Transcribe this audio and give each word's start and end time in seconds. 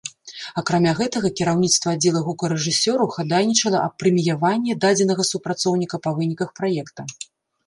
Акрамя 0.59 0.93
гэтага, 0.99 1.29
кіраўніцтва 1.39 1.93
аддзела 1.97 2.21
гукарэжысёраў 2.29 3.07
хадайнічала 3.17 3.83
аб 3.89 3.93
прэміяванні 4.05 4.77
дадзенага 4.87 5.23
супрацоўніка 5.31 5.95
па 6.09 6.17
выніках 6.19 6.49
праекта. 6.63 7.01